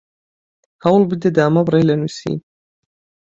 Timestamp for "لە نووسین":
1.89-2.39